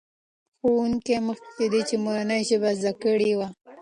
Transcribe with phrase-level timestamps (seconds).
[0.57, 3.47] ښوونکي مخکې له دې مورنۍ ژبه زده کړې وه.